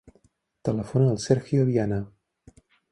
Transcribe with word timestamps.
Telefona 0.69 1.11
al 1.11 1.21
Sergio 1.27 1.71
Viana. 1.71 2.05